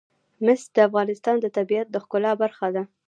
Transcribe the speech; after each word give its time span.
مس 0.45 0.61
د 0.75 0.77
افغانستان 0.87 1.35
د 1.41 1.45
طبیعت 1.57 1.87
د 1.91 1.95
ښکلا 2.03 2.31
برخه 2.43 2.67
ده. 2.75 2.83